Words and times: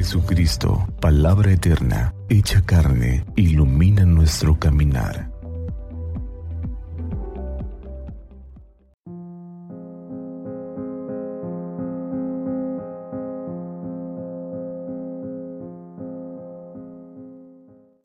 Jesucristo, 0.00 0.88
palabra 0.98 1.52
eterna, 1.52 2.14
hecha 2.30 2.64
carne, 2.64 3.22
ilumina 3.36 4.06
nuestro 4.06 4.58
caminar. 4.58 5.30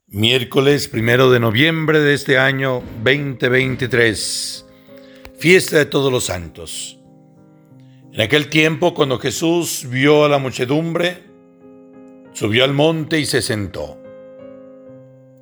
Miércoles 0.07 0.89
primero 0.89 1.31
de 1.31 1.39
noviembre 1.39 2.01
de 2.01 2.13
este 2.13 2.37
año 2.37 2.83
2023, 3.05 4.65
fiesta 5.37 5.77
de 5.77 5.85
todos 5.85 6.11
los 6.11 6.25
santos. 6.25 6.99
En 8.11 8.19
aquel 8.19 8.49
tiempo, 8.49 8.93
cuando 8.93 9.17
Jesús 9.17 9.87
vio 9.89 10.25
a 10.25 10.29
la 10.29 10.39
muchedumbre, 10.39 11.24
subió 12.35 12.65
al 12.65 12.73
monte 12.73 13.19
y 13.19 13.25
se 13.25 13.41
sentó. 13.41 13.97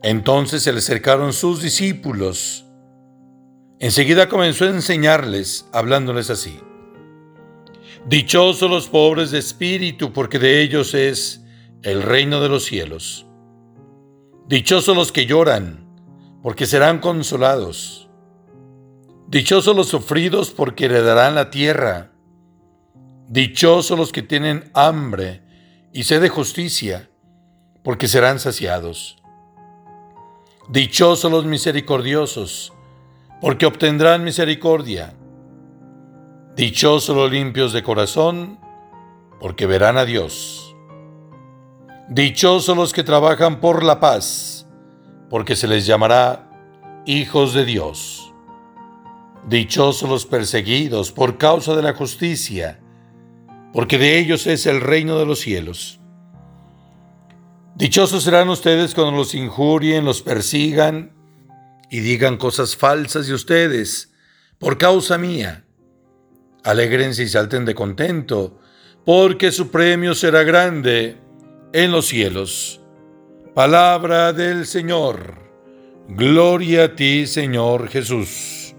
Entonces 0.03 0.61
se 0.61 0.71
le 0.71 0.77
acercaron 0.77 1.33
sus 1.33 1.61
discípulos. 1.61 2.65
Enseguida 3.79 4.29
comenzó 4.29 4.65
a 4.65 4.69
enseñarles, 4.69 5.67
hablándoles 5.73 6.29
así. 6.29 6.59
Dichosos 8.05 8.69
los 8.69 8.87
pobres 8.87 9.31
de 9.31 9.39
espíritu, 9.39 10.13
porque 10.13 10.37
de 10.37 10.61
ellos 10.61 10.93
es 10.93 11.43
el 11.81 12.03
reino 12.03 12.41
de 12.41 12.49
los 12.49 12.65
cielos. 12.65 13.25
Dichosos 14.47 14.95
los 14.95 15.11
que 15.11 15.25
lloran, 15.25 15.87
porque 16.43 16.67
serán 16.67 16.99
consolados. 16.99 18.07
Dichosos 19.27 19.75
los 19.75 19.87
sufridos, 19.87 20.51
porque 20.51 20.85
heredarán 20.85 21.33
la 21.33 21.49
tierra. 21.49 22.11
Dichosos 23.29 23.97
los 23.97 24.11
que 24.11 24.21
tienen 24.21 24.69
hambre 24.75 25.42
y 25.93 26.03
sed 26.03 26.21
de 26.21 26.29
justicia, 26.29 27.07
porque 27.83 28.07
serán 28.07 28.39
saciados. 28.39 29.17
Dichosos 30.67 31.31
los 31.31 31.45
misericordiosos, 31.45 32.73
porque 33.39 33.67
obtendrán 33.67 34.23
misericordia. 34.23 35.13
Dichosos 36.55 37.15
los 37.15 37.31
limpios 37.31 37.73
de 37.73 37.83
corazón, 37.83 38.59
porque 39.39 39.67
verán 39.67 39.97
a 39.97 40.05
Dios. 40.05 40.75
Dichosos 42.09 42.75
los 42.75 42.91
que 42.91 43.03
trabajan 43.03 43.59
por 43.59 43.83
la 43.83 43.99
paz, 43.99 44.67
porque 45.29 45.55
se 45.55 45.67
les 45.67 45.85
llamará 45.85 46.49
hijos 47.05 47.53
de 47.53 47.65
Dios. 47.65 48.33
Dichosos 49.47 50.09
los 50.09 50.25
perseguidos 50.25 51.11
por 51.11 51.37
causa 51.37 51.75
de 51.75 51.83
la 51.83 51.93
justicia, 51.93 52.79
porque 53.73 53.97
de 53.97 54.19
ellos 54.19 54.47
es 54.47 54.65
el 54.65 54.79
reino 54.79 55.17
de 55.19 55.25
los 55.25 55.39
cielos. 55.39 55.99
Dichosos 57.75 58.23
serán 58.23 58.49
ustedes 58.49 58.93
cuando 58.93 59.17
los 59.17 59.33
injurien, 59.33 60.05
los 60.05 60.21
persigan 60.21 61.11
y 61.89 61.99
digan 62.01 62.37
cosas 62.37 62.75
falsas 62.75 63.27
de 63.27 63.33
ustedes 63.33 64.13
por 64.59 64.77
causa 64.77 65.17
mía. 65.17 65.65
Alégrense 66.63 67.23
y 67.23 67.27
salten 67.27 67.65
de 67.65 67.75
contento, 67.75 68.59
porque 69.05 69.51
su 69.51 69.69
premio 69.69 70.15
será 70.15 70.43
grande 70.43 71.17
en 71.73 71.91
los 71.91 72.07
cielos. 72.07 72.79
Palabra 73.53 74.33
del 74.33 74.65
Señor. 74.65 75.43
Gloria 76.07 76.85
a 76.85 76.95
ti, 76.95 77.27
Señor 77.27 77.89
Jesús. 77.89 78.75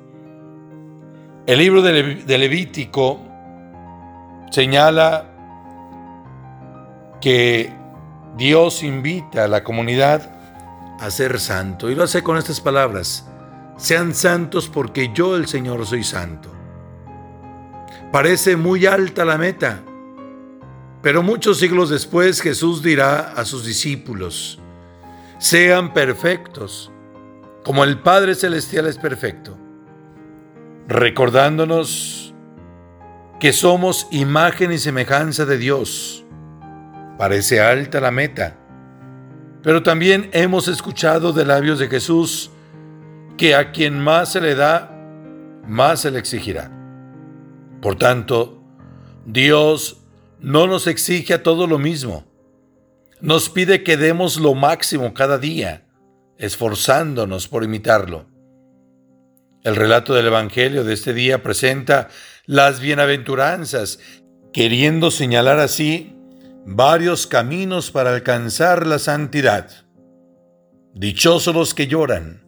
El 1.47 1.59
libro 1.59 1.83
de, 1.83 2.39
Levítico 2.39 3.21
señala 4.55 5.27
que 7.21 7.73
Dios 8.37 8.85
invita 8.85 9.45
a 9.45 9.49
la 9.49 9.65
comunidad 9.65 10.31
a 11.01 11.11
ser 11.11 11.41
santo. 11.41 11.91
Y 11.91 11.97
lo 11.97 12.05
hace 12.05 12.23
con 12.23 12.37
estas 12.37 12.61
palabras. 12.61 13.29
Sean 13.77 14.15
santos 14.15 14.69
porque 14.69 15.11
yo 15.13 15.35
el 15.35 15.49
Señor 15.49 15.85
soy 15.87 16.05
santo. 16.05 16.51
Parece 18.13 18.57
muy 18.57 18.87
alta 18.87 19.25
la 19.25 19.39
meta, 19.39 19.81
pero 21.03 21.25
muchos 21.25 21.59
siglos 21.59 21.91
después 21.91 22.41
Jesús 22.41 22.81
dirá 22.81 23.33
a 23.33 23.45
sus 23.45 23.67
discípulos, 23.67 24.61
sean 25.39 25.93
perfectos, 25.93 26.93
como 27.65 27.83
el 27.83 27.99
Padre 27.99 28.37
Celestial 28.37 28.87
es 28.87 28.99
perfecto, 28.99 29.59
recordándonos 30.87 32.24
que 33.41 33.53
somos 33.53 34.07
imagen 34.11 34.73
y 34.73 34.79
semejanza 34.79 35.45
de 35.45 35.59
Dios. 35.59 36.25
Parece 37.19 37.61
alta 37.61 38.01
la 38.01 38.11
meta, 38.11 38.57
pero 39.63 39.83
también 39.83 40.31
hemos 40.33 40.69
escuchado 40.69 41.33
de 41.33 41.45
labios 41.45 41.79
de 41.79 41.89
Jesús 41.89 42.51
que 43.37 43.55
a 43.55 43.73
quien 43.73 44.01
más 44.01 44.33
se 44.33 44.41
le 44.41 44.55
da, 44.55 44.91
más 45.67 46.01
se 46.01 46.11
le 46.11 46.19
exigirá. 46.19 46.71
Por 47.81 47.97
tanto, 47.97 48.63
Dios 49.27 50.03
no 50.41 50.67
nos 50.67 50.87
exige 50.87 51.35
a 51.35 51.43
todo 51.43 51.67
lo 51.67 51.79
mismo. 51.79 52.25
Nos 53.21 53.49
pide 53.49 53.83
que 53.83 53.97
demos 53.97 54.39
lo 54.39 54.55
máximo 54.55 55.15
cada 55.15 55.39
día, 55.39 55.87
esforzándonos 56.37 57.49
por 57.49 57.65
imitarlo. 57.65 58.27
El 59.63 59.77
relato 59.77 60.13
del 60.13 60.27
Evangelio 60.27 60.85
de 60.85 60.93
este 60.93 61.15
día 61.15 61.43
presenta 61.43 62.09
las 62.47 62.81
bienaventuranzas, 62.81 63.99
queriendo 64.53 65.11
señalar 65.11 65.59
así 65.59 66.15
varios 66.67 67.27
caminos 67.27 67.91
para 67.91 68.15
alcanzar 68.15 68.87
la 68.87 68.99
santidad. 68.99 69.71
Dichosos 70.95 71.55
los 71.55 71.75
que 71.75 71.87
lloran, 71.87 72.45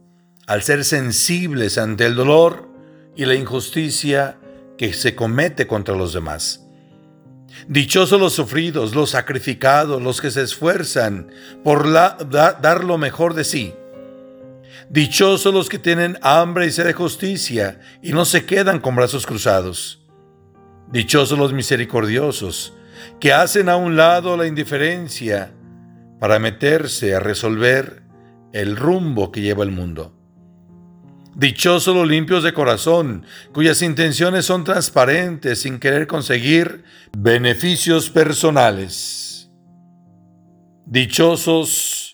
al 0.46 0.62
ser 0.62 0.84
sensibles 0.84 1.78
ante 1.78 2.06
el 2.06 2.14
dolor 2.14 2.68
y 3.16 3.24
la 3.24 3.34
injusticia 3.34 4.38
que 4.78 4.92
se 4.92 5.14
comete 5.14 5.66
contra 5.66 5.96
los 5.96 6.12
demás. 6.12 6.62
Dichosos 7.66 8.20
los 8.20 8.34
sufridos, 8.34 8.94
los 8.94 9.10
sacrificados, 9.10 10.02
los 10.02 10.20
que 10.20 10.30
se 10.30 10.42
esfuerzan 10.42 11.30
por 11.64 11.90
dar 11.90 12.84
lo 12.84 12.98
mejor 12.98 13.34
de 13.34 13.44
sí 13.44 13.74
Dichosos 14.88 15.52
los 15.52 15.68
que 15.68 15.78
tienen 15.78 16.16
hambre 16.22 16.66
y 16.66 16.70
sed 16.70 16.86
de 16.86 16.92
justicia 16.92 17.80
y 18.02 18.12
no 18.12 18.24
se 18.24 18.46
quedan 18.46 18.78
con 18.78 18.94
brazos 18.94 19.26
cruzados. 19.26 20.04
Dichosos 20.92 21.38
los 21.38 21.52
misericordiosos, 21.52 22.72
que 23.18 23.32
hacen 23.32 23.68
a 23.68 23.76
un 23.76 23.96
lado 23.96 24.36
la 24.36 24.46
indiferencia 24.46 25.52
para 26.20 26.38
meterse 26.38 27.14
a 27.14 27.20
resolver 27.20 28.02
el 28.52 28.76
rumbo 28.76 29.32
que 29.32 29.40
lleva 29.40 29.64
el 29.64 29.72
mundo. 29.72 30.12
Dichosos 31.34 31.94
los 31.94 32.08
limpios 32.08 32.44
de 32.44 32.54
corazón, 32.54 33.26
cuyas 33.52 33.82
intenciones 33.82 34.46
son 34.46 34.64
transparentes 34.64 35.60
sin 35.60 35.78
querer 35.80 36.06
conseguir 36.06 36.84
beneficios 37.12 38.08
personales. 38.08 39.50
Dichosos 40.86 42.05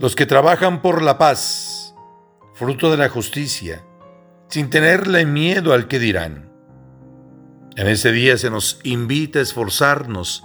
los 0.00 0.16
que 0.16 0.24
trabajan 0.24 0.80
por 0.80 1.02
la 1.02 1.18
paz, 1.18 1.94
fruto 2.54 2.90
de 2.90 2.96
la 2.96 3.10
justicia, 3.10 3.84
sin 4.48 4.70
tenerle 4.70 5.26
miedo 5.26 5.74
al 5.74 5.88
que 5.88 5.98
dirán. 5.98 6.50
En 7.76 7.86
ese 7.86 8.10
día 8.10 8.38
se 8.38 8.48
nos 8.48 8.80
invita 8.82 9.40
a 9.40 9.42
esforzarnos 9.42 10.42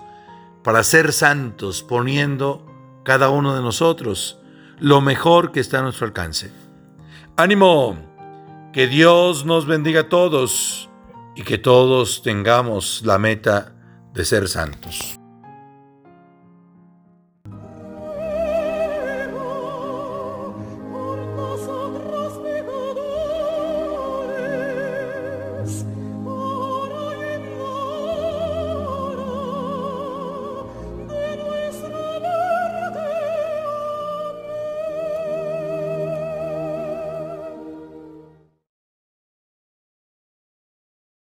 para 0.61 0.83
ser 0.83 1.13
santos, 1.13 1.83
poniendo 1.83 2.65
cada 3.05 3.29
uno 3.29 3.55
de 3.55 3.61
nosotros 3.61 4.39
lo 4.77 4.99
mejor 4.99 5.53
que 5.53 5.61
está 5.61 5.79
a 5.79 5.83
nuestro 5.83 6.05
alcance. 6.05 6.51
Ánimo, 7.37 7.97
que 8.73 8.87
Dios 8.87 9.45
nos 9.45 9.65
bendiga 9.65 10.01
a 10.01 10.09
todos 10.09 10.89
y 11.33 11.43
que 11.43 11.57
todos 11.57 12.23
tengamos 12.23 13.03
la 13.05 13.17
meta 13.19 13.73
de 14.13 14.25
ser 14.25 14.49
santos. 14.49 15.17